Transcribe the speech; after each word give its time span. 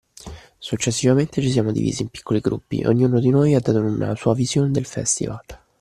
Successivamente, 0.57 1.43
ci 1.43 1.51
siamo 1.51 1.71
divisi 1.71 2.01
in 2.01 2.07
piccoli 2.09 2.39
gruppi 2.39 2.79
e 2.79 2.87
ognuno 2.87 3.19
di 3.19 3.29
noi 3.29 3.53
ha 3.53 3.59
dato 3.59 3.79
una 3.83 4.15
sua 4.15 4.33
vision 4.33 4.71
del 4.71 4.87
festival 4.87 5.37